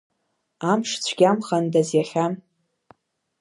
[0.71, 2.25] Амш цәгьамхандаз иахьа…